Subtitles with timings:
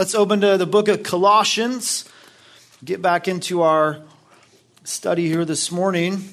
[0.00, 2.08] Let's open to the book of Colossians.
[2.82, 4.00] Get back into our
[4.82, 6.24] study here this morning.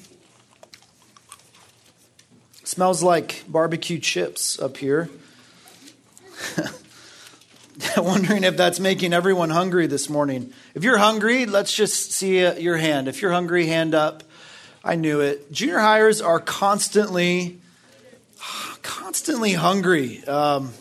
[2.64, 5.10] Smells like barbecue chips up here.
[7.98, 10.50] Wondering if that's making everyone hungry this morning.
[10.74, 13.06] If you're hungry, let's just see uh, your hand.
[13.06, 14.22] If you're hungry, hand up.
[14.82, 15.52] I knew it.
[15.52, 17.58] Junior hires are constantly,
[18.80, 20.24] constantly hungry.
[20.24, 20.72] Um,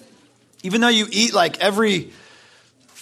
[0.63, 2.13] even though you eat like every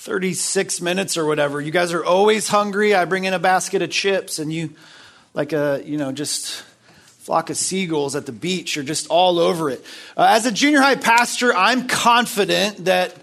[0.06, 2.94] 36 minutes or whatever, you guys are always hungry.
[2.94, 4.70] I bring in a basket of chips and you,
[5.34, 6.62] like a, you know, just
[7.24, 9.84] flock of seagulls at the beach, you're just all over it.
[10.16, 13.16] Uh, as a junior high pastor, I'm confident that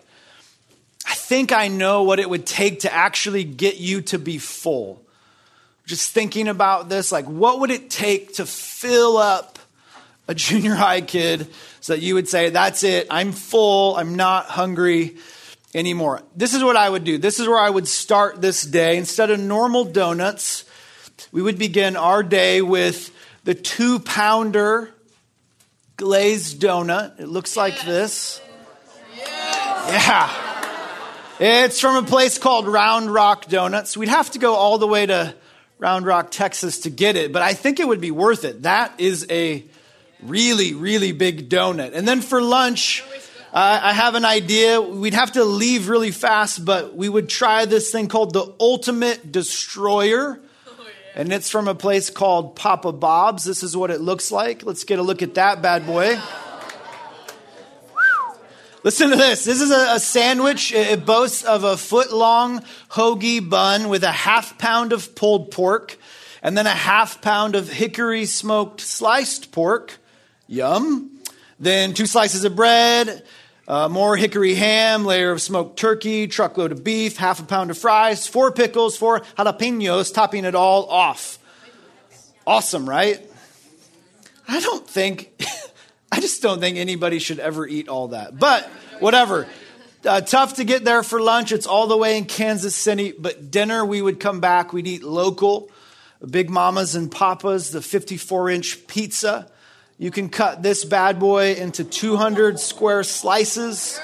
[1.07, 5.01] I think I know what it would take to actually get you to be full.
[5.87, 9.61] Just thinking about this, like, what would it take to fill up
[10.27, 11.47] a junior high kid
[11.81, 15.15] so that you would say, That's it, I'm full, I'm not hungry
[15.75, 16.23] anymore.
[16.37, 17.19] This is what I would do.
[17.19, 18.97] This is where I would start this day.
[18.97, 20.65] Instead of normal donuts,
[21.31, 23.11] we would begin our day with
[23.45, 24.93] the two pounder
[25.97, 27.21] glazed donut.
[27.21, 28.41] It looks like this.
[29.17, 30.31] Yeah.
[31.41, 33.97] It's from a place called Round Rock Donuts.
[33.97, 35.35] We'd have to go all the way to
[35.79, 38.63] Round Rock, Texas to get it, but I think it would be worth it.
[38.63, 39.65] That is a
[40.23, 41.95] really, really big donut.
[41.95, 43.03] And then for lunch,
[43.53, 44.81] uh, I have an idea.
[44.81, 49.31] We'd have to leave really fast, but we would try this thing called the Ultimate
[49.31, 50.41] Destroyer.
[51.15, 53.45] And it's from a place called Papa Bob's.
[53.45, 54.65] This is what it looks like.
[54.65, 56.19] Let's get a look at that bad boy.
[58.85, 59.45] Listen to this.
[59.45, 60.73] This is a, a, sandwich.
[60.73, 65.99] It boasts of a foot long hoagie bun with a half pound of pulled pork
[66.43, 69.99] and then a half pound of hickory smoked sliced pork.
[70.49, 71.11] Yum.
[71.61, 73.23] Then two slices of bread,
[73.73, 77.79] uh, more hickory ham, layer of smoked turkey, truckload of beef, half a pound of
[77.79, 81.39] fries, four pickles, four jalapenos, topping it all off.
[82.47, 83.19] Awesome, right?
[84.47, 85.43] I don't think.
[86.13, 88.39] I just don't think anybody should ever eat all that.
[88.39, 88.67] But
[89.01, 89.49] whatever.
[90.05, 91.51] Uh, tough to get there for lunch.
[91.51, 93.15] It's all the way in Kansas City.
[93.19, 94.75] But dinner, we would come back.
[94.75, 95.71] We'd eat local.
[96.29, 99.51] Big Mamas and Papas, the 54 inch pizza.
[100.03, 104.01] You can cut this bad boy into 200 square slices.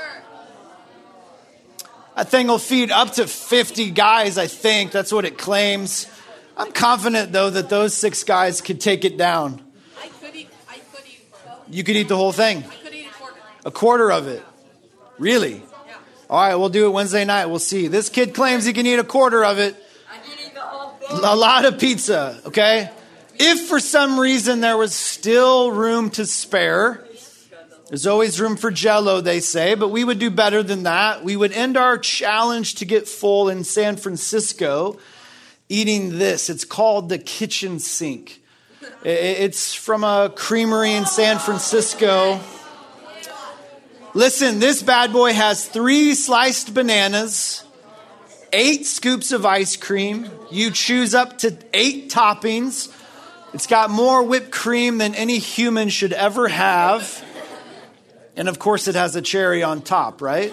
[2.14, 4.92] That thing will feed up to 50 guys, I think.
[4.92, 6.06] That's what it claims.
[6.56, 9.60] I'm confident, though, that those six guys could take it down.
[10.00, 11.20] I could eat, I could eat.
[11.68, 12.58] You could eat the whole thing.
[12.58, 13.40] I could eat a quarter.
[13.64, 14.44] A quarter of it.
[15.18, 15.54] Really?
[15.54, 15.96] Yeah.
[16.30, 17.46] All right, we'll do it Wednesday night.
[17.46, 17.88] We'll see.
[17.88, 19.74] This kid claims he can eat a quarter of it.
[20.08, 21.24] I can eat the whole thing.
[21.24, 22.88] A lot of pizza, okay?
[23.40, 27.04] If for some reason there was still room to spare,
[27.88, 31.24] there's always room for jello, they say, but we would do better than that.
[31.24, 34.98] We would end our challenge to get full in San Francisco
[35.68, 36.50] eating this.
[36.50, 38.42] It's called the kitchen sink.
[39.04, 42.40] It's from a creamery in San Francisco.
[44.14, 47.64] Listen, this bad boy has three sliced bananas,
[48.52, 50.28] eight scoops of ice cream.
[50.50, 52.92] You choose up to eight toppings.
[53.54, 57.24] It's got more whipped cream than any human should ever have.
[58.36, 60.52] And of course, it has a cherry on top, right?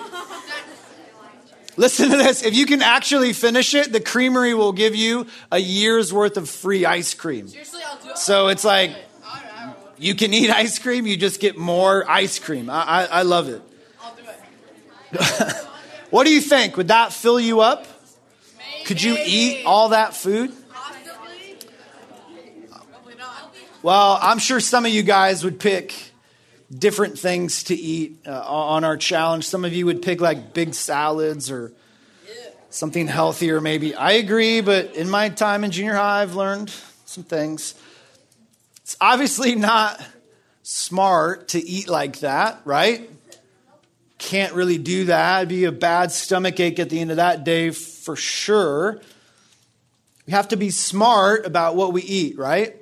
[1.78, 2.41] Listen to this.
[2.44, 6.50] If you can actually finish it, the creamery will give you a year's worth of
[6.50, 7.50] free ice cream.
[7.50, 8.17] Seriously, I'll do it.
[8.17, 8.95] So it's like
[9.97, 12.69] you can eat ice cream, you just get more ice cream.
[12.69, 13.62] I, I, I love it.
[14.01, 14.23] I'll do
[15.13, 15.56] it.
[16.09, 16.77] what do you think?
[16.77, 17.85] Would that fill you up?
[18.85, 20.53] Could you eat all that food?
[20.72, 21.57] Possibly.
[22.69, 23.53] Probably not.
[23.85, 25.94] Well, I'm sure some of you guys would pick
[26.75, 29.46] different things to eat uh, on our challenge.
[29.46, 31.72] Some of you would pick like big salads or
[32.72, 33.94] something healthier, maybe.
[33.94, 36.74] I agree, but in my time in junior high, I've learned
[37.06, 37.75] some things.
[38.78, 40.03] It's obviously not
[40.63, 43.07] smart to eat like that, right?
[44.18, 45.38] Can't really do that.
[45.41, 49.00] It'd be a bad stomach ache at the end of that day for sure.
[50.25, 52.81] We have to be smart about what we eat, right?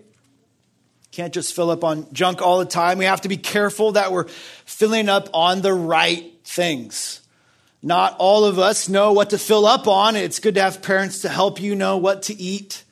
[1.14, 2.98] Can't just fill up on junk all the time.
[2.98, 4.28] We have to be careful that we're
[4.66, 7.22] filling up on the right things.
[7.84, 10.16] Not all of us know what to fill up on.
[10.16, 12.84] It's good to have parents to help you know what to eat.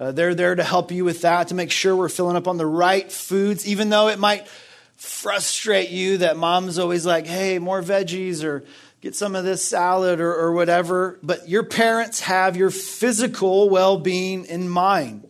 [0.00, 2.56] Uh, they're there to help you with that, to make sure we're filling up on
[2.56, 4.48] the right foods, even though it might
[4.96, 8.64] frustrate you that mom's always like, hey, more veggies or
[9.00, 11.20] get some of this salad or, or whatever.
[11.22, 15.28] But your parents have your physical well being in mind.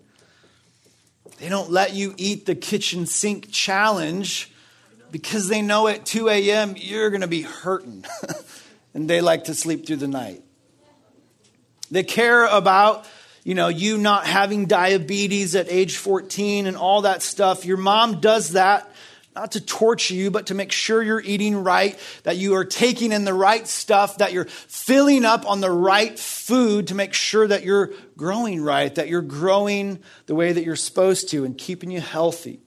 [1.41, 4.53] They don't let you eat the kitchen sink challenge
[5.11, 6.75] because they know at 2 a.m.
[6.77, 8.05] you're going to be hurting.
[8.95, 10.43] and they like to sleep through the night.
[11.91, 13.09] They care about,
[13.43, 17.65] you know, you not having diabetes at age 14 and all that stuff.
[17.65, 18.90] Your mom does that
[19.35, 23.13] not to torture you, but to make sure you're eating right, that you are taking
[23.13, 27.47] in the right stuff, that you're filling up on the right food to make sure
[27.47, 31.91] that you're growing right, that you're growing the way that you're supposed to and keeping
[31.91, 32.61] you healthy.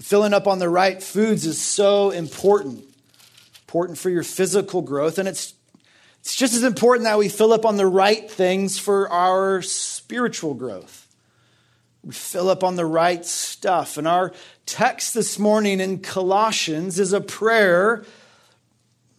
[0.00, 2.84] Filling up on the right foods is so important.
[3.66, 5.54] Important for your physical growth, and it's
[6.20, 10.54] it's just as important that we fill up on the right things for our spiritual
[10.54, 11.07] growth.
[12.08, 13.98] We fill up on the right stuff.
[13.98, 14.32] And our
[14.64, 18.02] text this morning in Colossians is a prayer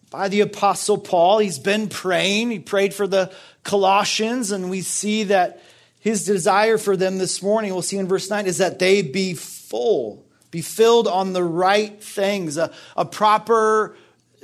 [0.09, 1.37] by the Apostle Paul.
[1.37, 2.49] He's been praying.
[2.49, 3.31] He prayed for the
[3.63, 5.61] Colossians, and we see that
[5.99, 9.35] his desire for them this morning, we'll see in verse 9, is that they be
[9.35, 13.95] full, be filled on the right things, a, a proper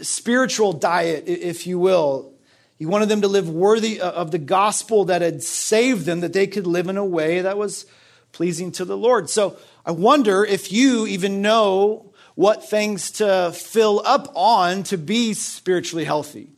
[0.04, 2.32] spiritual diet, if you will.
[2.78, 6.46] He wanted them to live worthy of the gospel that had saved them, that they
[6.46, 7.88] could live in a way that was
[8.36, 9.30] pleasing to the Lord.
[9.30, 9.56] So
[9.86, 16.04] I wonder if you even know what things to fill up on to be spiritually
[16.04, 16.50] healthy.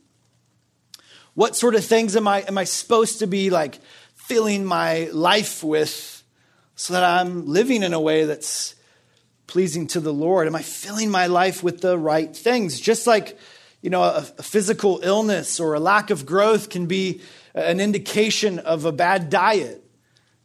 [1.34, 3.78] What sort of things am I, am I supposed to be like
[4.16, 6.24] filling my life with
[6.74, 8.74] so that I'm living in a way that's
[9.46, 10.48] pleasing to the Lord?
[10.48, 12.80] Am I filling my life with the right things?
[12.80, 13.38] Just like,
[13.82, 17.20] you know, a, a physical illness or a lack of growth can be
[17.54, 19.84] an indication of a bad diet.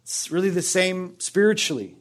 [0.04, 1.96] It's really the same spiritually.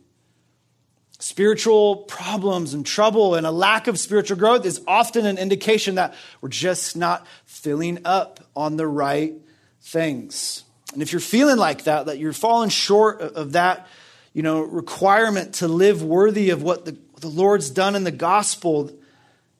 [1.20, 6.14] Spiritual problems and trouble and a lack of spiritual growth is often an indication that
[6.42, 9.34] we're just not filling up on the right
[9.82, 10.66] things.
[10.92, 13.88] And if you're feeling like that, that you're falling short of that,
[14.34, 18.92] you know, requirement to live worthy of what the, the Lord's done in the gospel,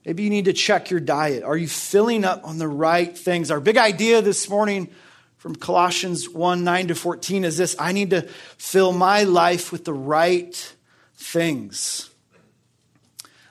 [0.06, 1.44] maybe you need to check your diet.
[1.44, 3.50] Are you filling up on the right things?
[3.52, 4.90] Our big idea this morning
[5.44, 9.84] from Colossians 1 9 to 14 is this I need to fill my life with
[9.84, 10.74] the right
[11.16, 12.10] things.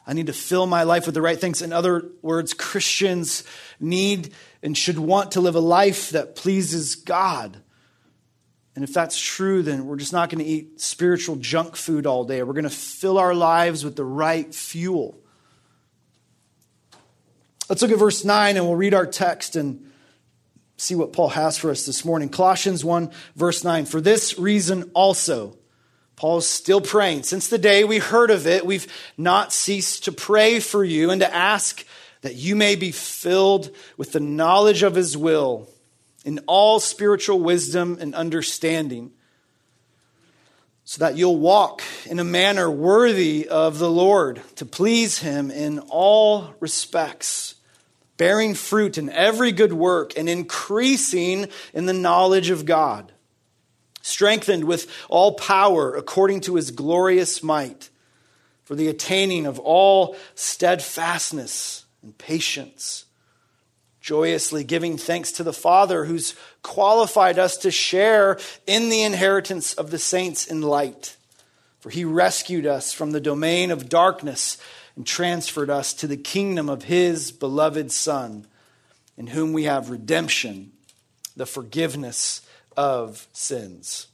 [0.06, 1.61] I need to fill my life with the right things.
[1.61, 3.44] In other words, Christians
[3.79, 7.59] need and should want to live a life that pleases God.
[8.75, 12.25] And if that's true, then we're just not going to eat spiritual junk food all
[12.25, 12.43] day.
[12.43, 15.21] We're going to fill our lives with the right fuel.
[17.69, 19.92] Let's look at verse 9 and we'll read our text and
[20.82, 22.29] see what Paul has for us this morning.
[22.29, 23.84] Colossians 1, verse 9.
[23.84, 25.56] For this reason also,
[26.17, 27.23] Paul is still praying.
[27.23, 31.20] Since the day we heard of it, we've not ceased to pray for you and
[31.20, 31.84] to ask
[32.23, 35.69] that you may be filled with the knowledge of his will
[36.25, 39.12] in all spiritual wisdom and understanding,
[40.84, 45.79] so that you'll walk in a manner worthy of the Lord, to please him in
[45.79, 47.55] all respects
[48.17, 53.12] bearing fruit in every good work and increasing in the knowledge of God,
[54.03, 57.88] strengthened with all power according to his glorious might,
[58.64, 63.05] for the attaining of all steadfastness and patience,
[64.00, 69.91] joyously giving thanks to the Father who's qualified us to share in the inheritance of
[69.91, 71.17] the saints in light.
[71.81, 74.58] For he rescued us from the domain of darkness
[74.97, 78.47] and transferred us to the kingdom of his beloved Son,
[79.17, 80.73] in whom we have redemption,
[81.37, 82.43] the forgiveness
[82.77, 84.08] of sins.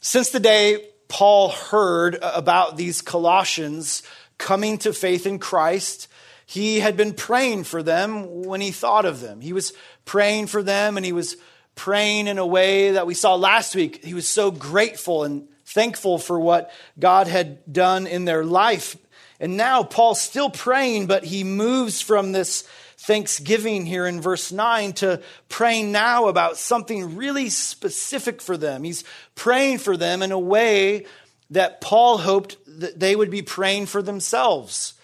[0.00, 4.02] Since the day Paul heard about these Colossians
[4.36, 6.08] coming to faith in Christ,
[6.46, 9.40] he had been praying for them when he thought of them.
[9.40, 9.72] He was
[10.04, 11.36] praying for them and he was
[11.74, 14.04] praying in a way that we saw last week.
[14.04, 18.96] He was so grateful and thankful for what God had done in their life.
[19.38, 22.62] And now Paul's still praying, but he moves from this
[22.96, 28.82] thanksgiving here in verse 9 to praying now about something really specific for them.
[28.82, 31.06] He's praying for them in a way
[31.50, 34.94] that Paul hoped that they would be praying for themselves.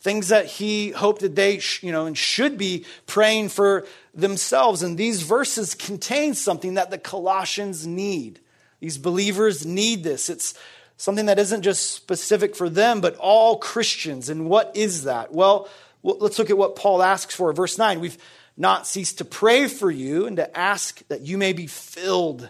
[0.00, 4.82] Things that he hoped that they, you know, and should be praying for themselves.
[4.82, 8.40] And these verses contain something that the Colossians need.
[8.80, 10.28] These believers need this.
[10.28, 10.54] It's
[10.96, 14.28] something that isn't just specific for them, but all Christians.
[14.28, 15.32] And what is that?
[15.32, 15.68] Well,
[16.02, 17.52] let's look at what Paul asks for.
[17.52, 18.18] Verse 9 We've
[18.56, 22.48] not ceased to pray for you and to ask that you may be filled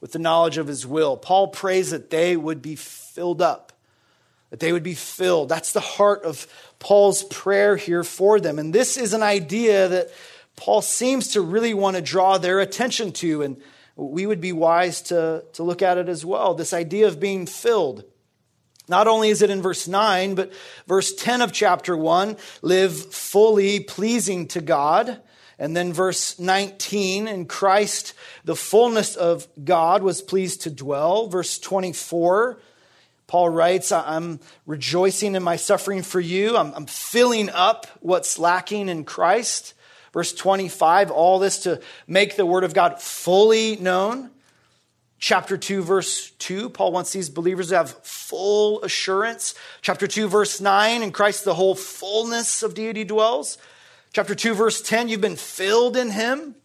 [0.00, 1.16] with the knowledge of his will.
[1.16, 3.72] Paul prays that they would be filled up,
[4.50, 5.48] that they would be filled.
[5.48, 6.46] That's the heart of
[6.78, 8.58] Paul's prayer here for them.
[8.58, 10.10] And this is an idea that
[10.56, 13.42] Paul seems to really want to draw their attention to.
[13.42, 13.62] And
[13.96, 16.54] we would be wise to, to look at it as well.
[16.54, 18.04] This idea of being filled.
[18.88, 20.52] Not only is it in verse 9, but
[20.86, 25.20] verse 10 of chapter 1 live fully pleasing to God.
[25.58, 31.28] And then verse 19, in Christ, the fullness of God was pleased to dwell.
[31.28, 32.58] Verse 24,
[33.28, 36.56] Paul writes, I'm rejoicing in my suffering for you.
[36.56, 39.74] I'm, I'm filling up what's lacking in Christ.
[40.12, 44.30] Verse 25, all this to make the word of God fully known.
[45.18, 49.54] Chapter 2, verse 2, Paul wants these believers to have full assurance.
[49.80, 53.56] Chapter 2, verse 9, in Christ the whole fullness of deity dwells.
[54.12, 56.56] Chapter 2, verse 10, you've been filled in him.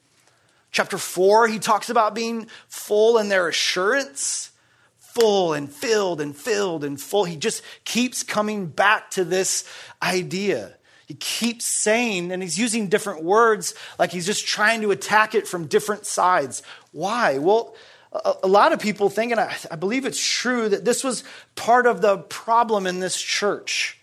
[0.72, 4.52] Chapter 4, he talks about being full in their assurance.
[4.98, 7.26] Full and filled and filled and full.
[7.26, 9.68] He just keeps coming back to this
[10.02, 10.77] idea.
[11.08, 15.48] He keeps saying, and he's using different words, like he's just trying to attack it
[15.48, 16.62] from different sides.
[16.92, 17.38] Why?
[17.38, 17.76] Well,
[18.12, 21.24] a, lot of people think, and I believe it's true, that this was
[21.56, 23.98] part of the problem in this church.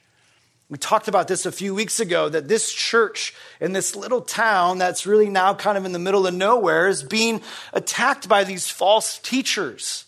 [0.70, 4.78] We talked about this a few weeks ago that this church in this little town
[4.78, 7.42] that's really now kind of in the middle of nowhere is being
[7.74, 10.06] attacked by these false teachers.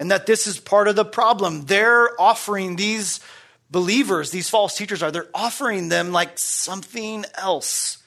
[0.00, 1.66] And that this is part of the problem.
[1.66, 3.20] They're offering these
[3.70, 7.98] believers, these false teachers are, they're offering them like something else,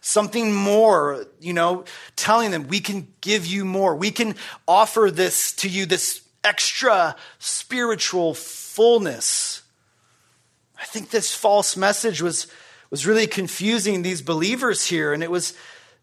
[0.00, 1.84] something more, you know,
[2.16, 3.94] telling them, we can give you more.
[3.94, 4.34] We can
[4.66, 9.62] offer this to you, this extra spiritual fullness.
[10.80, 12.46] I think this false message was,
[12.90, 15.52] was really confusing these believers here, and it was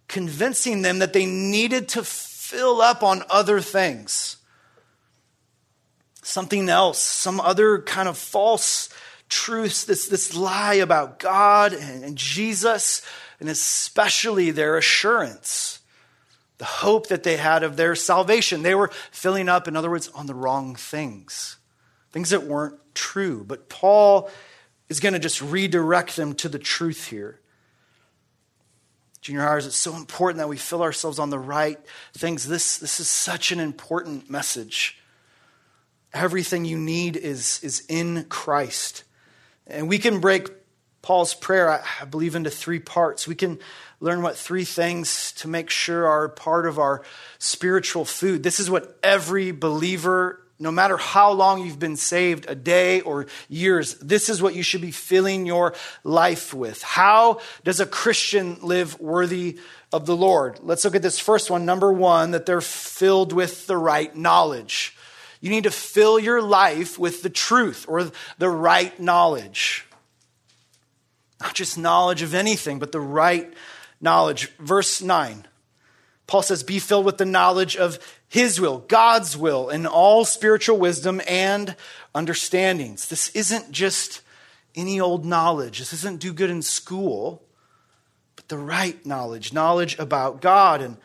[0.08, 4.38] convincing them that they needed to fill up on other things.
[6.22, 8.90] Something else, some other kind of false
[9.30, 13.02] truths, this, this lie about God and, and Jesus,
[13.40, 15.80] and especially their assurance,
[16.58, 18.64] the hope that they had of their salvation.
[18.64, 21.58] They were filling up, in other words, on the wrong things,
[22.12, 23.44] things that weren't true.
[23.44, 24.30] But Paul
[24.90, 27.40] is going to just redirect them to the truth here.
[29.22, 31.78] Junior hires, it's so important that we fill ourselves on the right
[32.14, 32.48] things.
[32.48, 35.02] This, this is such an important message.
[36.14, 39.04] Everything you need is, is in Christ.
[39.68, 40.50] And we can break
[41.02, 43.28] Paul's prayer, I believe, into three parts.
[43.28, 43.60] We can
[44.00, 47.04] learn what three things to make sure are part of our
[47.40, 48.44] spiritual food.
[48.44, 53.28] This is what every believer, no matter how long you've been saved, a day or
[53.48, 56.82] years, this is what you should be filling your life with.
[56.82, 59.60] How does a Christian live worthy
[59.94, 60.60] of the Lord?
[60.62, 61.66] Let's look at this first one.
[61.66, 64.97] Number one, that they're filled with the right knowledge.
[65.48, 69.86] You need to fill your life with the truth or the right knowledge.
[71.40, 73.54] Not just knowledge of anything, but the right
[74.02, 74.52] knowledge.
[74.58, 75.48] Verse 9,
[76.28, 80.80] Paul says, Be filled with the knowledge of his will, God's will, and all spiritual
[80.80, 81.78] wisdom and
[82.14, 83.08] understandings.
[83.08, 84.24] This isn't just
[84.76, 85.80] any old knowledge.
[85.80, 87.42] This isn't do good in school,
[88.36, 90.98] but the right knowledge, knowledge about God and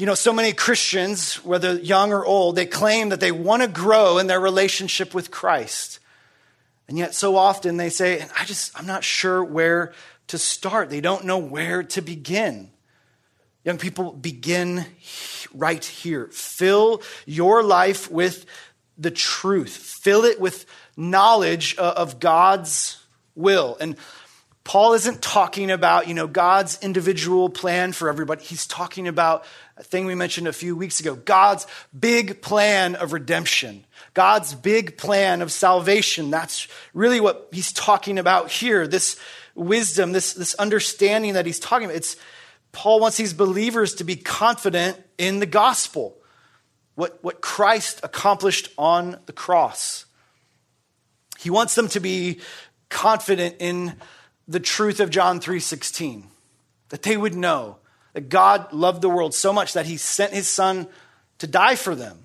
[0.00, 3.68] you know, so many Christians, whether young or old, they claim that they want to
[3.68, 5.98] grow in their relationship with Christ.
[6.88, 9.92] And yet, so often they say, I just, I'm not sure where
[10.28, 10.88] to start.
[10.88, 12.70] They don't know where to begin.
[13.62, 14.86] Young people, begin
[15.52, 16.28] right here.
[16.32, 18.46] Fill your life with
[18.96, 20.64] the truth, fill it with
[20.96, 23.04] knowledge uh, of God's
[23.34, 23.76] will.
[23.78, 23.96] And
[24.64, 28.44] Paul isn't talking about, you know, God's individual plan for everybody.
[28.44, 29.44] He's talking about
[29.80, 31.66] a thing we mentioned a few weeks ago God's
[31.98, 36.30] big plan of redemption, God's big plan of salvation.
[36.30, 38.86] That's really what he's talking about here.
[38.86, 39.18] This
[39.54, 41.96] wisdom, this, this understanding that he's talking about.
[41.96, 42.16] It's
[42.72, 46.16] Paul wants these believers to be confident in the gospel,
[46.94, 50.04] what, what Christ accomplished on the cross.
[51.38, 52.40] He wants them to be
[52.90, 53.94] confident in
[54.46, 56.24] the truth of John 3:16,
[56.90, 57.79] that they would know
[58.12, 60.88] that God loved the world so much that he sent his son
[61.38, 62.18] to die for them.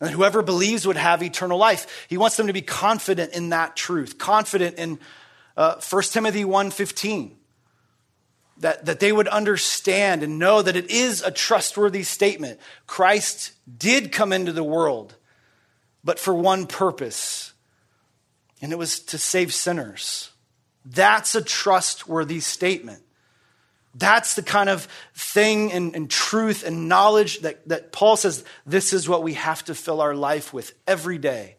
[0.00, 2.06] And that whoever believes would have eternal life.
[2.08, 4.98] He wants them to be confident in that truth, confident in
[5.56, 7.32] uh, 1 Timothy 1.15.
[8.60, 12.58] That, that they would understand and know that it is a trustworthy statement.
[12.86, 15.14] Christ did come into the world,
[16.02, 17.52] but for one purpose,
[18.62, 20.30] and it was to save sinners.
[20.86, 23.02] That's a trustworthy statement.
[23.98, 28.92] That's the kind of thing and, and, truth and knowledge that, that Paul says this
[28.92, 31.56] is what we have to fill our life with every day.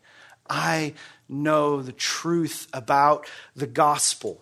[0.47, 0.93] I
[1.27, 4.39] know the truth about the gospel.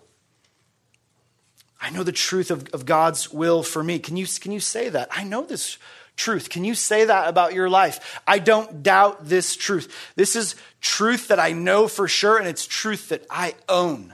[1.79, 3.99] I know the truth of, of God's will for me.
[3.99, 5.07] Can you, can you say that?
[5.11, 5.77] I know this
[6.17, 6.49] truth.
[6.49, 8.21] Can you say that about your life?
[8.27, 10.11] I don't doubt this truth.
[10.15, 14.13] This is truth that I know for sure, and it's truth that I own.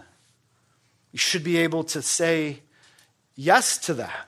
[1.11, 2.61] You should be able to say
[3.41, 4.27] yes to that.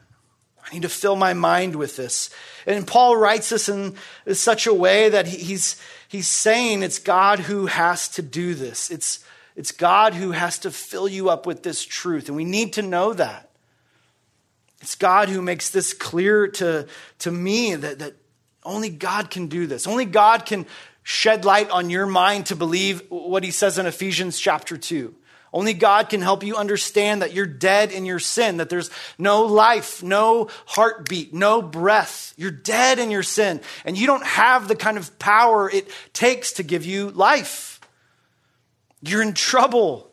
[0.66, 2.30] I need to fill my mind with this.
[2.66, 3.96] And Paul writes this in
[4.34, 8.90] such a way that he's, he's saying it's God who has to do this.
[8.90, 9.24] It's,
[9.56, 12.28] it's God who has to fill you up with this truth.
[12.28, 13.50] And we need to know that.
[14.82, 16.88] It's God who makes this clear to,
[17.20, 18.14] to me that, that
[18.66, 19.86] only God can do this.
[19.86, 20.66] Only God can
[21.04, 25.14] shed light on your mind to believe what he says in Ephesians chapter 2.
[25.54, 29.44] Only God can help you understand that you're dead in your sin, that there's no
[29.44, 32.34] life, no heartbeat, no breath.
[32.38, 36.54] You're dead in your sin, and you don't have the kind of power it takes
[36.54, 37.80] to give you life.
[39.04, 40.12] You're in trouble.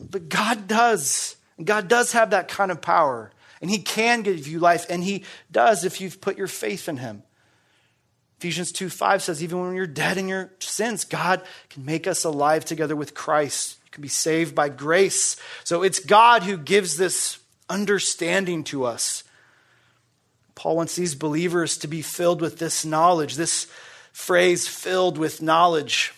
[0.00, 1.36] But God does.
[1.62, 5.24] God does have that kind of power, and He can give you life, and He
[5.52, 7.22] does if you've put your faith in Him.
[8.38, 12.24] Ephesians 2 5 says, even when you're dead in your sins, God can make us
[12.24, 15.36] alive together with Christ can be saved by grace.
[15.62, 17.38] So it's God who gives this
[17.70, 19.24] understanding to us.
[20.54, 23.66] Paul wants these believers to be filled with this knowledge, this
[24.12, 26.12] phrase, filled with knowledge.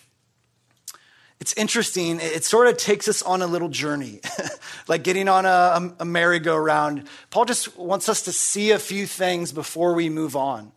[1.38, 2.18] It's interesting.
[2.21, 4.21] It sort of takes us on a little journey,
[4.88, 7.06] like getting on a, a merry-go-round.
[7.30, 10.73] Paul just wants us to see a few things before we move on.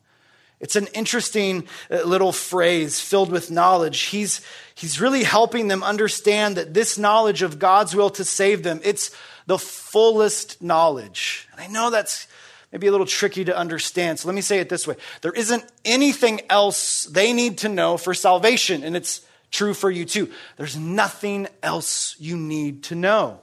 [0.59, 4.01] It's an interesting uh, little phrase filled with knowledge.
[4.01, 4.41] He's,
[4.75, 9.15] he's really helping them understand that this knowledge of God's will to save them, it's
[9.45, 11.47] the fullest knowledge.
[11.53, 12.27] And I know that's
[12.71, 14.19] maybe a little tricky to understand.
[14.19, 14.95] So let me say it this way.
[15.21, 20.05] There isn't anything else they need to know for salvation, and it's true for you
[20.05, 20.29] too.
[20.57, 23.39] There's nothing else you need to know.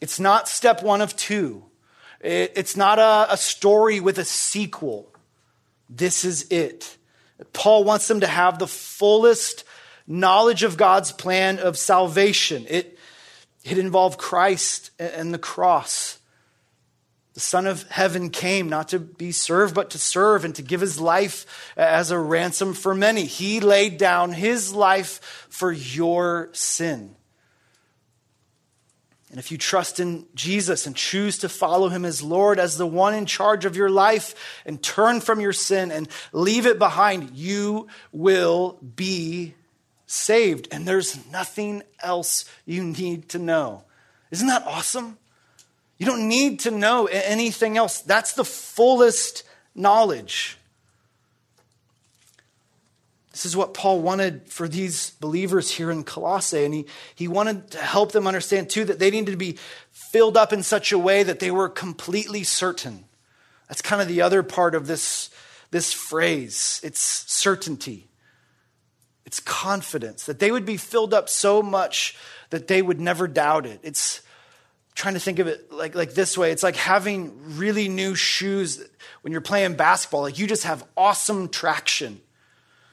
[0.00, 1.64] It's not step one of two.
[2.20, 5.11] It's not a, a story with a sequel.
[5.94, 6.96] This is it.
[7.52, 9.64] Paul wants them to have the fullest
[10.06, 12.66] knowledge of God's plan of salvation.
[12.68, 12.98] It,
[13.64, 16.18] it involved Christ and the cross.
[17.34, 20.80] The Son of Heaven came not to be served, but to serve and to give
[20.80, 23.24] his life as a ransom for many.
[23.24, 27.16] He laid down his life for your sin.
[29.32, 32.86] And if you trust in Jesus and choose to follow him as Lord, as the
[32.86, 37.30] one in charge of your life, and turn from your sin and leave it behind,
[37.34, 39.54] you will be
[40.06, 40.68] saved.
[40.70, 43.84] And there's nothing else you need to know.
[44.30, 45.16] Isn't that awesome?
[45.96, 48.00] You don't need to know anything else.
[48.02, 50.58] That's the fullest knowledge.
[53.32, 56.64] This is what Paul wanted for these believers here in Colossae.
[56.64, 59.58] And he, he wanted to help them understand, too, that they needed to be
[59.90, 63.04] filled up in such a way that they were completely certain.
[63.68, 65.30] That's kind of the other part of this,
[65.70, 68.08] this phrase it's certainty,
[69.24, 72.14] it's confidence, that they would be filled up so much
[72.50, 73.80] that they would never doubt it.
[73.82, 74.20] It's
[74.94, 78.86] trying to think of it like, like this way it's like having really new shoes
[79.22, 80.20] when you're playing basketball.
[80.20, 82.20] Like you just have awesome traction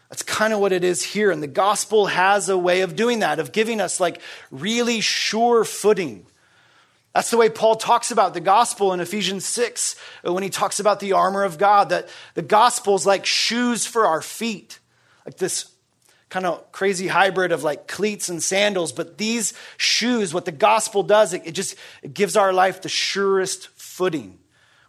[0.10, 1.30] that's kind of what it is here.
[1.32, 5.64] And the gospel has a way of doing that, of giving us like really sure
[5.64, 6.26] footing.
[7.14, 9.96] That's the way Paul talks about the gospel in Ephesians 6
[10.26, 13.86] uh, when he talks about the armor of God, that the gospel is like shoes
[13.86, 14.80] for our feet,
[15.26, 15.72] like this
[16.30, 18.92] kind of crazy hybrid of like cleats and sandals.
[18.92, 22.90] But these shoes, what the gospel does, it, it just it gives our life the
[22.90, 24.40] surest footing.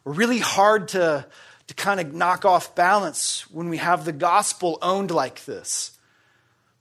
[0.04, 1.26] We're really hard to
[1.70, 5.96] to kind of knock off balance when we have the gospel owned like this.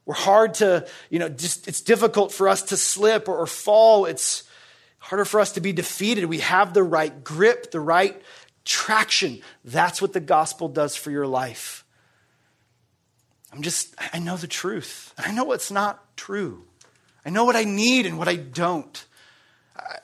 [0.04, 4.06] We're hard to, you know, just it's difficult for us to slip or, or fall.
[4.06, 4.50] It's
[4.98, 6.26] harder for us to be defeated.
[6.26, 8.20] We have the right grip, the right
[8.66, 9.42] traction.
[9.64, 11.86] That's what the gospel does for your life.
[13.54, 15.14] I'm just, I know the truth.
[15.20, 16.66] I know what's not true.
[17.24, 19.06] I know what I need and what I don't.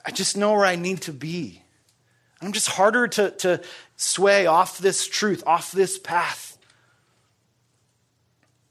[0.04, 1.64] I just know where I need to be.
[2.40, 3.60] I'm just harder to, to
[3.96, 6.58] sway off this truth, off this path.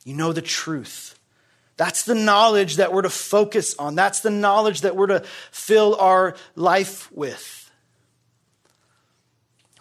[0.03, 1.19] You know the truth.
[1.77, 3.95] That's the knowledge that we're to focus on.
[3.95, 7.65] That's the knowledge that we're to fill our life with.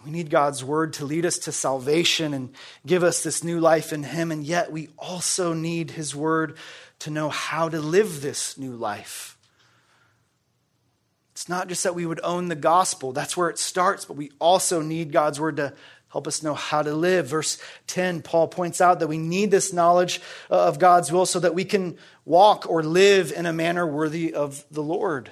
[0.03, 2.53] We need God's word to lead us to salvation and
[2.85, 6.57] give us this new life in Him, and yet we also need His word
[6.99, 9.34] to know how to live this new life.
[11.35, 14.31] It's not just that we would own the gospel, that's where it starts, but we
[14.39, 15.73] also need God's word to
[16.09, 17.27] help us know how to live.
[17.27, 21.53] Verse 10, Paul points out that we need this knowledge of God's will so that
[21.53, 25.29] we can walk or live in a manner worthy of the Lord.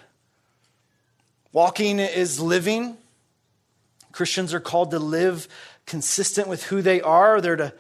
[1.54, 2.98] Walking is living.
[4.12, 5.48] Christians are called to live
[5.86, 7.40] consistent with who they are.
[7.40, 7.74] They're to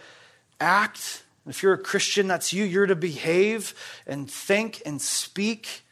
[0.61, 1.23] act.
[1.45, 2.63] If you're a Christian, that's you.
[2.63, 3.73] You're to behave
[4.07, 5.82] and think and speak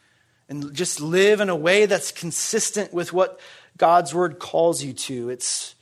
[0.51, 3.39] and just live in a way that's consistent with what
[3.77, 5.29] God's word calls you to.
[5.29, 5.75] It's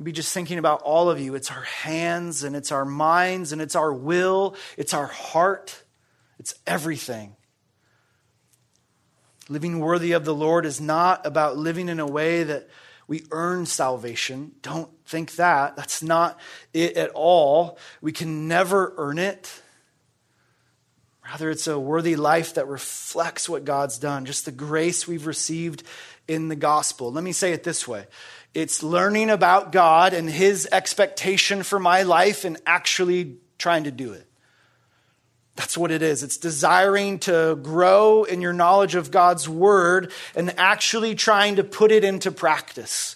[0.00, 1.34] be just thinking about all of you.
[1.34, 5.82] It's our hands and it's our minds and it's our will, it's our heart,
[6.38, 7.34] it's everything.
[9.48, 12.68] Living worthy of the Lord is not about living in a way that
[13.08, 14.52] we earn salvation.
[14.62, 15.74] Don't think that.
[15.74, 16.38] That's not
[16.72, 17.76] it at all.
[18.00, 19.60] We can never earn it.
[21.30, 25.84] Rather, it's a worthy life that reflects what God's done, just the grace we've received
[26.26, 27.12] in the gospel.
[27.12, 28.06] Let me say it this way
[28.52, 34.12] it's learning about God and His expectation for my life and actually trying to do
[34.12, 34.26] it.
[35.54, 36.24] That's what it is.
[36.24, 41.92] It's desiring to grow in your knowledge of God's word and actually trying to put
[41.92, 43.14] it into practice.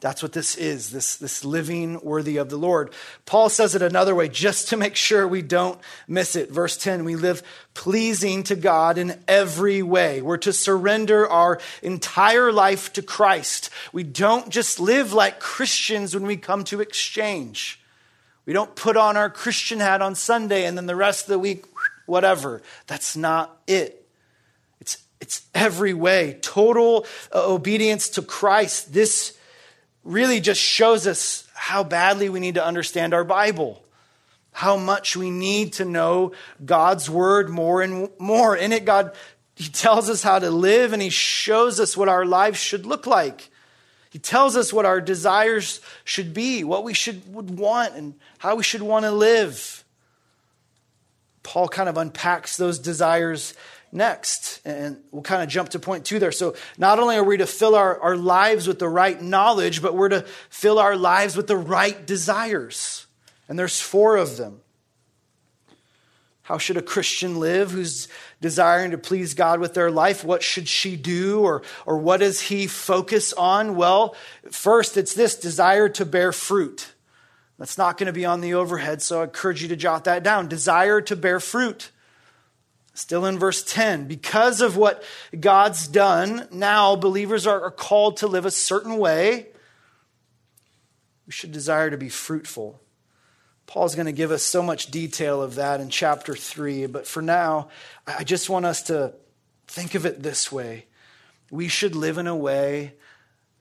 [0.00, 2.90] That's what this is, this, this living worthy of the Lord.
[3.26, 6.50] Paul says it another way, just to make sure we don't miss it.
[6.50, 7.42] Verse 10 we live
[7.74, 10.22] pleasing to God in every way.
[10.22, 13.68] We're to surrender our entire life to Christ.
[13.92, 17.78] We don't just live like Christians when we come to exchange.
[18.46, 21.38] We don't put on our Christian hat on Sunday and then the rest of the
[21.38, 21.66] week,
[22.06, 22.62] whatever.
[22.86, 24.08] That's not it.
[24.80, 26.38] It's, it's every way.
[26.40, 28.94] Total uh, obedience to Christ.
[28.94, 29.36] This
[30.04, 33.82] really just shows us how badly we need to understand our Bible,
[34.52, 36.32] how much we need to know
[36.64, 38.56] God's word more and more.
[38.56, 39.14] In it, God,
[39.54, 43.06] He tells us how to live and He shows us what our lives should look
[43.06, 43.50] like.
[44.10, 48.56] He tells us what our desires should be, what we should would want, and how
[48.56, 49.84] we should want to live.
[51.44, 53.54] Paul kind of unpacks those desires
[53.92, 54.60] next.
[54.64, 56.32] And we'll kind of jump to point two there.
[56.32, 59.94] So, not only are we to fill our, our lives with the right knowledge, but
[59.94, 63.06] we're to fill our lives with the right desires.
[63.48, 64.60] And there's four of them.
[66.42, 68.08] How should a Christian live who's
[68.40, 70.24] desiring to please God with their life?
[70.24, 73.76] What should she do or, or what does he focus on?
[73.76, 74.16] Well,
[74.50, 76.92] first, it's this desire to bear fruit.
[77.56, 80.24] That's not going to be on the overhead, so I encourage you to jot that
[80.24, 80.48] down.
[80.48, 81.92] Desire to bear fruit.
[82.92, 85.02] Still in verse 10, because of what
[85.38, 89.46] God's done, now believers are, called to live a certain way.
[91.26, 92.80] We should desire to be fruitful.
[93.66, 97.22] Paul's going to give us so much detail of that in chapter 3, but for
[97.22, 97.68] now,
[98.06, 99.14] I just want us to
[99.68, 100.86] think of it this way.
[101.50, 102.94] We should live in a way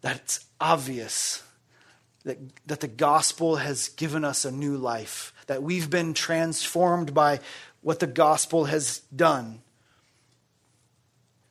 [0.02, 1.44] that's obvious
[2.24, 7.40] that, that the gospel has given us a new life, that we've been transformed by
[7.82, 9.62] what the gospel has done.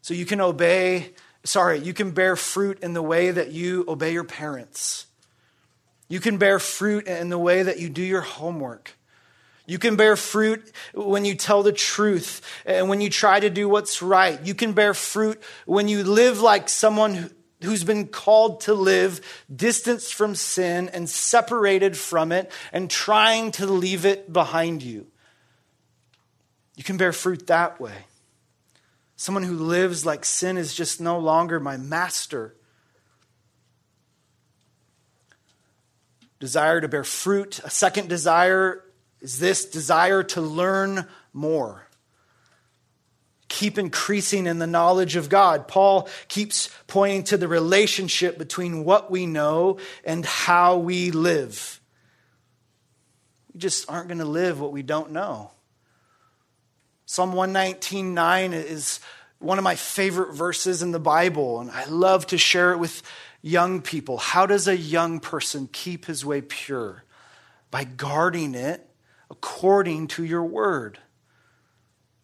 [0.03, 1.11] So you can obey,
[1.45, 5.07] sorry, you can bear fruit in the way that you obey your parents.
[6.09, 8.95] You can bear fruit in the way that you do your homework.
[9.67, 13.69] You can bear fruit when you tell the truth and when you try to do
[13.69, 14.41] what's right.
[14.43, 17.31] You can bear fruit when you live like someone
[17.63, 19.21] who's been called to live
[19.55, 25.07] distanced from sin and separated from it and trying to leave it behind you.
[26.79, 28.07] You can bear fruit that way.
[29.17, 32.55] Someone who lives like sin is just no longer my master.
[36.39, 37.59] Desire to bear fruit.
[37.65, 38.85] A second desire
[39.21, 41.89] is this desire to learn more.
[43.49, 45.67] Keep increasing in the knowledge of God.
[45.67, 51.81] Paul keeps pointing to the relationship between what we know and how we live.
[53.53, 55.51] We just aren't going to live what we don't know.
[57.11, 59.01] Psalm 119.9 is
[59.39, 63.03] one of my favorite verses in the Bible, and I love to share it with
[63.41, 64.19] young people.
[64.19, 67.05] How does a young person keep his way pure?
[67.71, 68.87] By guarding it
[69.31, 70.99] according to your word.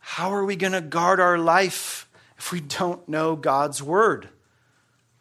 [0.01, 4.29] How are we going to guard our life if we don't know God's word?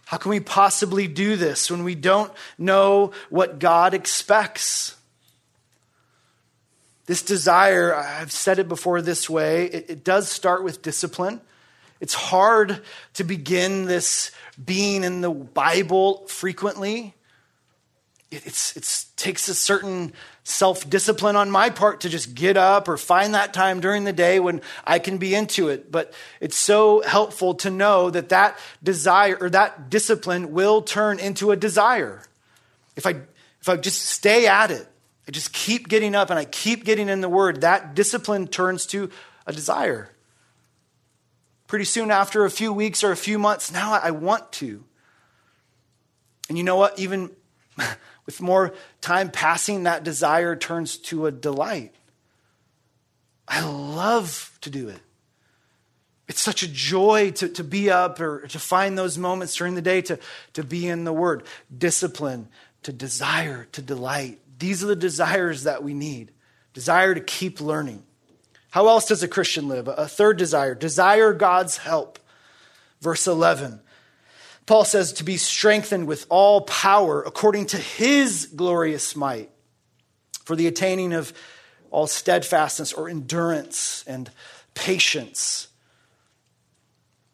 [0.08, 4.98] How can we possibly do this when we don't know what God expects?
[7.06, 11.42] This desire, I've said it before this way, it, it, does start with discipline.
[12.00, 12.82] It's hard
[13.16, 14.32] to begin this
[14.64, 17.14] being in the Bible frequently.
[18.32, 20.14] It it's, takes a certain
[20.44, 24.14] self discipline on my part to just get up or find that time during the
[24.14, 25.92] day when I can be into it.
[25.92, 31.52] But it's so helpful to know that that desire or that discipline will turn into
[31.52, 32.24] a desire.
[32.96, 33.16] If I,
[33.62, 34.88] if I just stay at it,
[35.28, 38.86] I just keep getting up and I keep getting in the Word, that discipline turns
[38.88, 39.10] to
[39.48, 40.10] a desire.
[41.68, 44.84] Pretty soon, after a few weeks or a few months, now I want to.
[46.50, 47.00] And you know what?
[47.00, 47.32] Even
[48.26, 51.96] with more time passing, that desire turns to a delight.
[53.48, 55.00] I love to do it.
[56.28, 59.82] It's such a joy to, to be up or to find those moments during the
[59.82, 60.20] day to,
[60.54, 61.44] to be in the Word.
[61.76, 62.48] Discipline,
[62.84, 64.40] to desire, to delight.
[64.64, 66.32] These are the desires that we need.
[66.74, 68.02] Desire to keep learning.
[68.70, 69.90] How else does a Christian live?
[69.90, 72.18] A third desire, desire God's help.
[73.02, 73.82] Verse 11.
[74.66, 79.50] Paul says to be strengthened with all power according to his glorious might
[80.46, 81.34] for the attaining of
[81.92, 84.32] all steadfastness or endurance and
[84.76, 85.68] patience.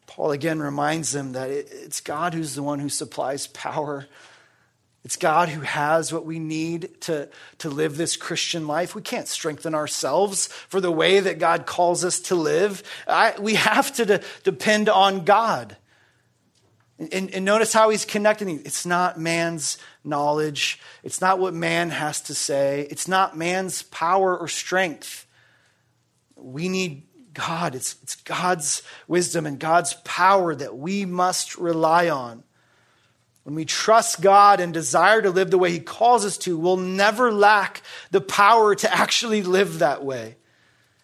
[0.08, 4.08] Paul again reminds them that it's God who's the one who supplies power.
[5.04, 8.94] It's God who has what we need to, to live this Christian life.
[8.94, 12.82] We can't strengthen ourselves for the way that God calls us to live.
[13.08, 15.76] I, we have to de- depend on God.
[16.98, 18.60] And, and, notice how he's connecting.
[18.66, 20.78] It's not man's knowledge.
[21.02, 22.86] It's not what man has to say.
[22.90, 25.26] It's not man's power or strength.
[26.36, 27.74] We need God.
[27.74, 32.42] It's, it's God's wisdom and God's power that we must rely on.
[33.44, 36.76] When we trust God and desire to live the way he calls us to, we'll
[36.76, 40.36] never lack the power to actually live that way.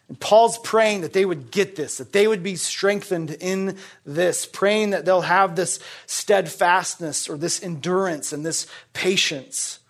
[0.09, 4.47] And Paul's praying that they would get this, that they would be strengthened in this,
[4.47, 9.81] praying that they'll have this steadfastness or this endurance and this patience.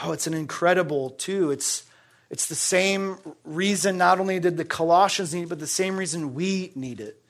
[0.00, 1.50] Oh, it's an incredible, too.
[1.50, 1.84] It's,
[2.30, 6.34] it's the same reason not only did the Colossians need it, but the same reason
[6.34, 7.20] we need it.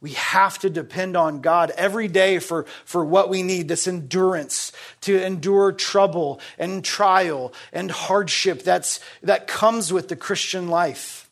[0.00, 4.70] We have to depend on God every day for, for what we need this endurance
[5.02, 11.28] to endure trouble and trial and hardship that's, that comes with the Christian life.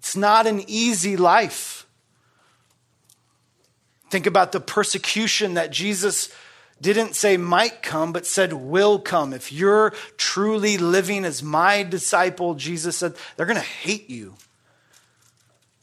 [0.00, 1.86] It's not an easy life.
[4.10, 6.34] Think about the persecution that Jesus
[6.80, 9.32] didn't say might come, but said will come.
[9.32, 14.34] If you're truly living as my disciple, Jesus said, they're going to hate you.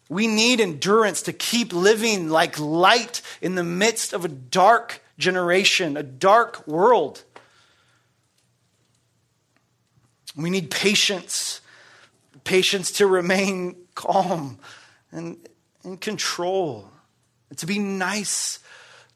[0.10, 5.96] We need endurance to keep living like light in the midst of a dark generation,
[5.96, 7.24] a dark world.
[10.36, 11.62] We need patience,
[12.44, 14.58] patience to remain calm
[15.12, 15.38] and
[15.84, 16.90] in control,
[17.56, 18.60] to be nice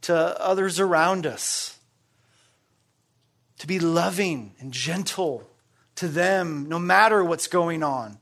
[0.01, 1.77] to others around us,
[3.57, 5.49] to be loving and gentle
[5.95, 8.19] to them no matter what's going on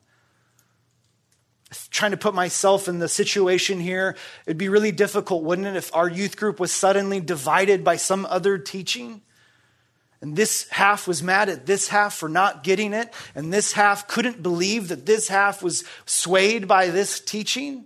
[1.90, 5.94] trying to put myself in the situation here, it'd be really difficult, wouldn't it, if
[5.96, 9.22] our youth group was suddenly divided by some other teaching?
[10.22, 14.08] And this half was mad at this half for not getting it, and this half
[14.08, 17.86] couldn't believe that this half was swayed by this teaching.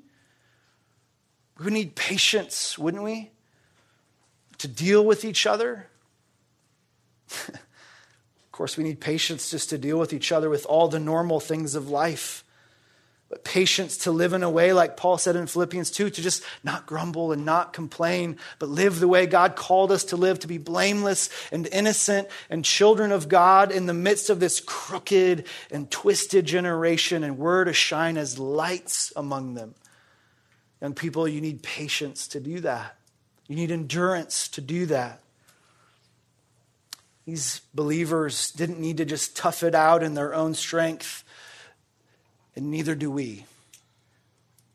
[1.60, 3.32] We would need patience, wouldn't we?
[4.60, 5.88] To deal with each other.
[7.48, 11.40] of course, we need patience just to deal with each other with all the normal
[11.40, 12.45] things of life
[13.44, 16.86] patience to live in a way, like Paul said in Philippians 2, to just not
[16.86, 20.58] grumble and not complain, but live the way God called us to live, to be
[20.58, 26.46] blameless and innocent and children of God in the midst of this crooked and twisted
[26.46, 29.76] generation, and we're to shine as lights among them.
[30.82, 32.96] Young people, you need patience to do that.
[33.48, 35.22] You need endurance to do that.
[37.26, 41.24] These believers didn't need to just tough it out in their own strength
[42.56, 43.46] and neither do we.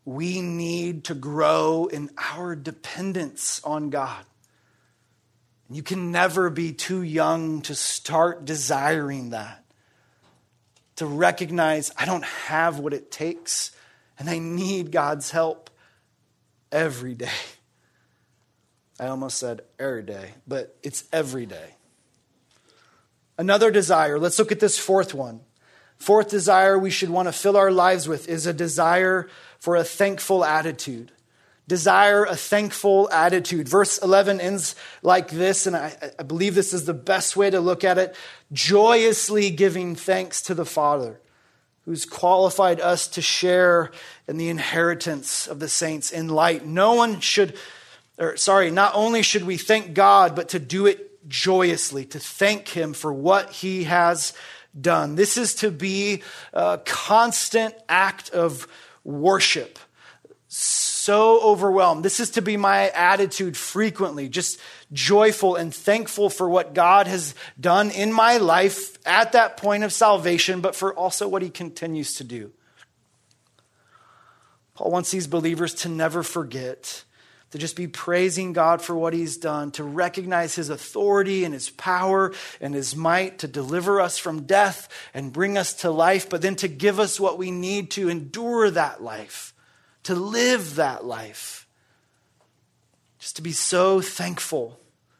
[0.05, 4.25] We need to grow in our dependence on God.
[5.69, 9.63] You can never be too young to start desiring that,
[10.97, 13.71] to recognize I don't have what it takes
[14.19, 15.69] and I need God's help
[16.71, 17.29] every day.
[18.99, 21.75] I almost said every day, but it's every day.
[23.37, 25.39] Another desire, let's look at this fourth one
[26.01, 29.83] Fourth desire we should want to fill our lives with is a desire for a
[29.83, 31.11] thankful attitude.
[31.67, 33.69] Desire a thankful attitude.
[33.69, 37.59] Verse 11 ends like this, and I, I believe this is the best way to
[37.59, 38.15] look at it
[38.51, 41.21] joyously giving thanks to the Father
[41.85, 43.91] who's qualified us to share
[44.27, 46.65] in the inheritance of the saints in light.
[46.65, 47.55] No one should,
[48.17, 52.69] or sorry, not only should we thank God, but to do it joyously, to thank
[52.69, 54.33] Him for what He has
[54.79, 55.15] done.
[55.15, 58.67] This is to be a constant act of
[59.03, 59.79] worship.
[60.47, 62.03] So overwhelmed.
[62.03, 64.59] This is to be my attitude frequently, just
[64.91, 69.93] joyful and thankful for what God has done in my life at that point of
[69.93, 72.51] salvation, but for also what he continues to do.
[74.75, 77.03] Paul wants these believers to never forget
[77.51, 81.69] to just be praising God for what He's done, to recognize His authority and His
[81.69, 86.41] power and His might to deliver us from death and bring us to life, but
[86.41, 89.53] then to give us what we need to endure that life,
[90.03, 91.67] to live that life.
[93.19, 94.79] Just to be so thankful.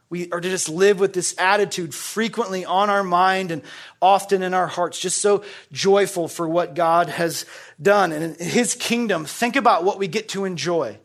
[0.09, 3.61] We are to just live with this attitude frequently on our mind and
[4.01, 7.45] often in our hearts, just so joyful for what God has
[7.81, 8.11] done.
[8.11, 10.97] And in His kingdom, think about what we get to enjoy.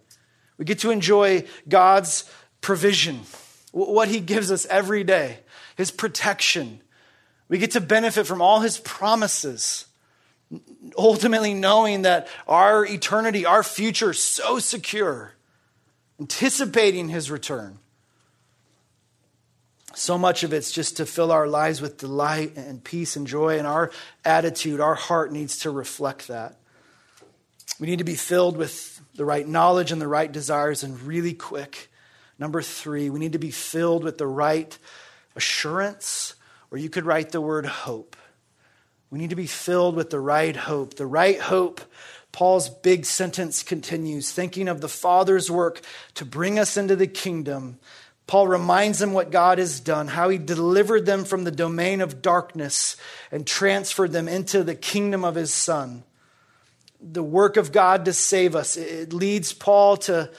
[0.59, 3.21] We get to enjoy God's provision,
[3.73, 5.39] what He gives us every day,
[5.77, 6.81] His protection.
[7.49, 9.87] We get to benefit from all His promises,
[10.97, 15.35] ultimately knowing that our eternity, our future is so secure,
[16.19, 17.79] anticipating His return.
[19.95, 23.59] So much of it's just to fill our lives with delight and peace and joy,
[23.59, 23.91] and our
[24.25, 26.57] attitude, our heart needs to reflect that.
[27.81, 31.35] We need to be filled with the right knowledge and the right desires, and really
[31.35, 31.91] quick.
[32.39, 34.77] Number three, we need to be filled with the right
[35.35, 36.35] assurance,
[36.71, 38.17] or you could write the word hope.
[39.11, 40.95] We need to be filled with the right hope.
[40.95, 41.81] The right hope,
[42.33, 45.81] Paul's big sentence continues, thinking of the Father's work
[46.15, 47.79] to bring us into the kingdom.
[48.27, 52.21] Paul reminds them what God has done, how he delivered them from the domain of
[52.21, 52.97] darkness
[53.31, 56.03] and transferred them into the kingdom of his Son
[57.01, 58.77] the work of God to save us.
[58.77, 60.31] It leads Paul to,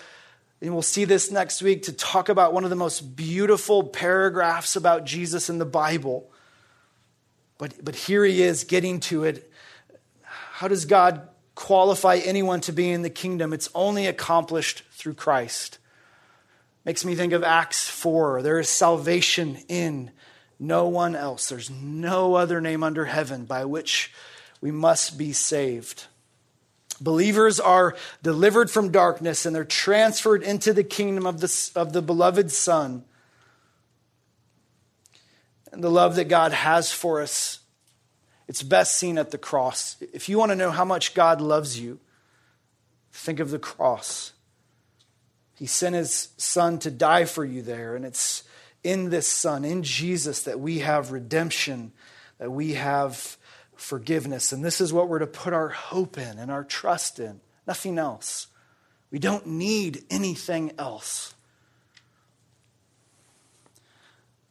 [0.61, 4.75] and we'll see this next week, to talk about one of the most beautiful paragraphs
[4.75, 6.31] about Jesus in the Bible.
[7.57, 9.51] But, but here he is getting to it.
[10.23, 13.53] How does God qualify anyone to be in the kingdom?
[13.53, 15.79] It's only accomplished through Christ.
[16.85, 18.41] Makes me think of Acts 4.
[18.41, 20.11] There is salvation in
[20.59, 21.49] no one else.
[21.49, 24.13] There's no other name under heaven by which
[24.61, 26.05] we must be saved.
[26.99, 32.01] Believers are delivered from darkness and they're transferred into the kingdom of the, of the
[32.01, 33.03] beloved Son.
[35.71, 37.59] And the love that God has for us,
[38.47, 39.97] it's best seen at the cross.
[40.13, 41.99] If you want to know how much God loves you,
[43.11, 44.33] think of the cross.
[45.55, 48.43] He sent his Son to die for you there, and it's
[48.83, 51.91] in this Son, in Jesus, that we have redemption,
[52.37, 53.37] that we have
[53.77, 54.51] forgiveness.
[54.51, 57.97] And this is what we're to put our hope in and our trust in, nothing
[57.97, 58.47] else.
[59.11, 61.33] We don't need anything else.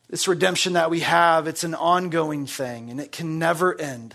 [0.08, 4.14] This redemption that we have, it's an ongoing thing and it can never end.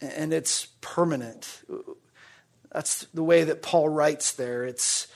[0.00, 1.62] And it's permanent.
[2.70, 4.64] That's the way that Paul writes there.
[4.64, 5.08] It's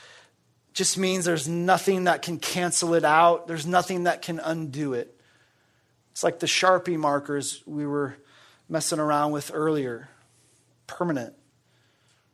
[0.73, 3.47] just means there's nothing that can cancel it out.
[3.47, 5.15] There's nothing that can undo it.
[6.13, 8.17] It's like the Sharpie markers we were
[8.71, 10.09] messing around with earlier.
[10.87, 11.35] Permanent.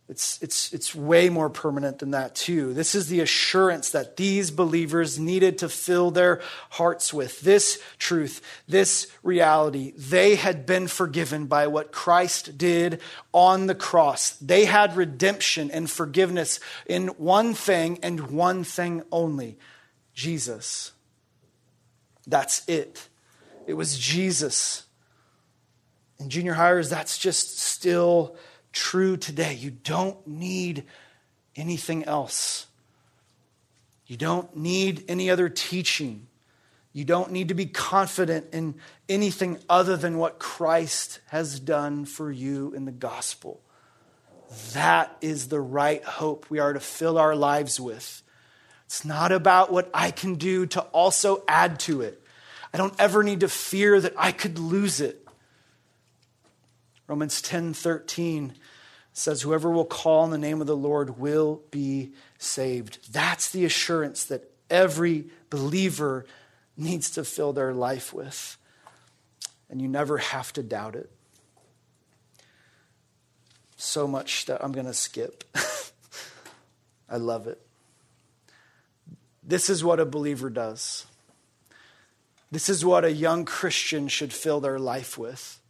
[0.08, 2.72] It's, it's, it's way more permanent than that, too.
[2.74, 7.40] This is the assurance that these believers needed to fill their hearts with.
[7.40, 9.94] This truth, this reality.
[9.96, 13.00] They had been forgiven by what Christ did
[13.32, 14.30] on the cross.
[14.36, 19.58] They had redemption and forgiveness in one thing and one thing only
[20.14, 20.92] Jesus.
[22.28, 23.08] That's it.
[23.66, 24.85] It was Jesus.
[26.26, 28.34] In junior hires, that's just still
[28.72, 29.54] true today.
[29.54, 30.82] You don't need
[31.54, 32.66] anything else.
[34.08, 36.26] You don't need any other teaching.
[36.92, 38.74] You don't need to be confident in
[39.08, 43.60] anything other than what Christ has done for you in the gospel.
[44.72, 48.20] That is the right hope we are to fill our lives with.
[48.86, 52.20] It's not about what I can do to also add to it.
[52.74, 55.22] I don't ever need to fear that I could lose it.
[57.06, 58.52] Romans 10:13
[59.12, 63.12] says, Whoever will call on the name of the Lord will be saved.
[63.12, 66.26] That's the assurance that every believer
[66.76, 68.58] needs to fill their life with.
[69.70, 71.10] And you never have to doubt it.
[73.76, 75.44] So much that I'm going to skip.
[77.08, 77.60] I love it.
[79.42, 81.06] This is what a believer does.
[82.50, 85.60] This is what a young Christian should fill their life with.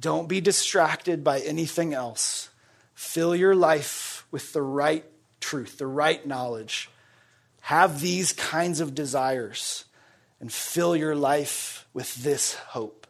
[0.00, 2.48] Don't be distracted by anything else.
[2.94, 5.04] Fill your life with the right
[5.40, 6.90] truth, the right knowledge.
[7.62, 9.84] Have these kinds of desires
[10.40, 13.06] and fill your life with this hope.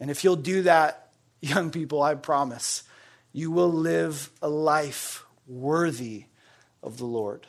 [0.00, 2.82] And if you'll do that, young people, I promise,
[3.32, 6.24] you will live a life worthy
[6.82, 7.46] of the Lord.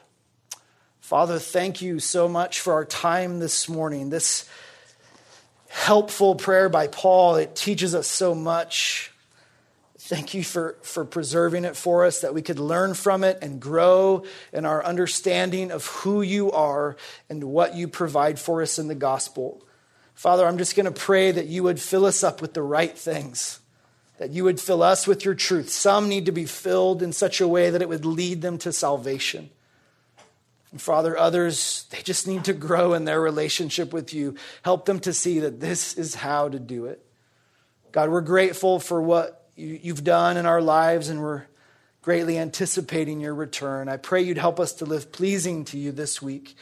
[1.00, 4.10] Father, thank you so much for our time this morning.
[4.10, 4.48] This
[5.72, 7.38] helpful prayer by Paul.
[7.38, 9.12] It teaches us so much.
[9.98, 13.62] Thank you for, for preserving it for us, that we could learn from it and
[13.62, 16.98] grow in our understanding of who you are
[17.30, 19.64] and what you provide for us in the gospel.
[20.14, 22.96] Father, I'm just going to pray that you would fill us up with the right
[22.98, 23.62] things,
[24.18, 25.70] that you would fill us with your truth.
[25.70, 28.74] Some need to be filled in such a way that it would lead them to
[28.74, 29.50] salvation.
[30.72, 34.36] And Father, others, they just need to grow in their relationship with you.
[34.64, 37.06] Help them to see that this is how to do it.
[37.92, 41.44] God, we're grateful for what you've done in our lives, and we're
[42.02, 43.90] greatly anticipating your return.
[43.90, 46.56] I pray you'd help us to live pleasing to you this week.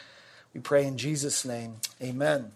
[0.52, 1.76] We pray in Jesus' name.
[2.02, 2.52] Amen.